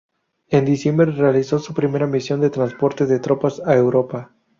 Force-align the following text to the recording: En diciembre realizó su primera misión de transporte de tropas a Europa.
En 0.47 0.65
diciembre 0.65 1.11
realizó 1.11 1.59
su 1.59 1.75
primera 1.75 2.07
misión 2.07 2.41
de 2.41 2.49
transporte 2.49 3.05
de 3.05 3.19
tropas 3.19 3.61
a 3.67 3.75
Europa. 3.75 4.33